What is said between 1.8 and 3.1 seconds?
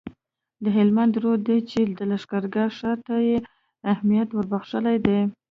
د لښکرګاه ښار